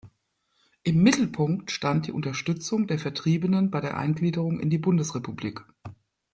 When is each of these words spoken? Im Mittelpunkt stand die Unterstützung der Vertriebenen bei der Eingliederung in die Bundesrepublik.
Im 0.81 1.03
Mittelpunkt 1.03 1.69
stand 1.69 2.07
die 2.07 2.11
Unterstützung 2.11 2.87
der 2.87 2.97
Vertriebenen 2.97 3.69
bei 3.69 3.81
der 3.81 3.97
Eingliederung 3.99 4.59
in 4.59 4.71
die 4.71 4.79
Bundesrepublik. 4.79 5.61